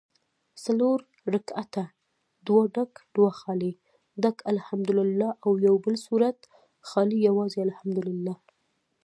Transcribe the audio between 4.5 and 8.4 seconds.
الحمدوالله او یوبل سورت خالي یوازي الحمدوالله